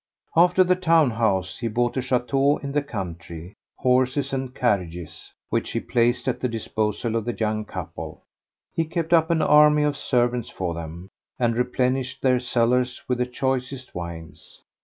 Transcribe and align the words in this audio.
After 0.35 0.63
the 0.63 0.75
town 0.75 1.11
house 1.11 1.59
he 1.59 1.67
bought 1.67 1.95
a 1.95 2.01
chateau 2.01 2.57
in 2.57 2.71
the 2.71 2.81
country, 2.81 3.53
horses 3.77 4.33
and 4.33 4.51
carriages, 4.55 5.31
which 5.51 5.69
he 5.73 5.79
placed 5.79 6.27
at 6.27 6.39
the 6.39 6.49
disposal 6.49 7.15
of 7.15 7.23
the 7.25 7.33
young 7.37 7.65
couple; 7.65 8.23
he 8.73 8.83
kept 8.85 9.13
up 9.13 9.29
an 9.29 9.43
army 9.43 9.83
of 9.83 9.95
servants 9.95 10.49
for 10.49 10.73
them, 10.73 11.09
and 11.37 11.55
replenished 11.55 12.23
their 12.23 12.39
cellars 12.39 12.99
with 13.07 13.19
the 13.19 13.27
choicest 13.27 13.93
wines. 13.93 14.61